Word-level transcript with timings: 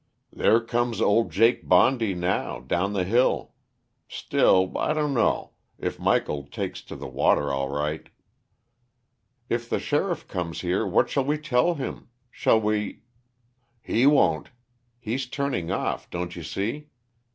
"There 0.33 0.59
comes 0.59 0.99
old 0.99 1.29
Jake 1.29 1.69
Bondy, 1.69 2.15
now, 2.15 2.59
down 2.59 2.93
the 2.93 3.03
hill. 3.03 3.53
Still, 4.07 4.75
I 4.75 4.93
dunno 4.93 5.51
if 5.77 5.99
Michael 5.99 6.47
takes 6.47 6.81
to 6.85 6.95
the 6.95 7.05
water 7.05 7.53
all 7.53 7.69
right" 7.69 8.09
"If 9.47 9.69
the 9.69 9.77
sheriff 9.77 10.27
comes 10.27 10.61
here, 10.61 10.87
what 10.87 11.11
shall 11.11 11.25
we 11.25 11.37
tell 11.37 11.75
him? 11.75 12.09
Shall 12.31 12.59
we" 12.59 13.03
"He 13.93 14.07
won't. 14.07 14.49
He's 14.99 15.27
turning 15.27 15.69
off, 15.69 16.09
don't 16.09 16.35
you 16.35 16.41
see? 16.41 16.89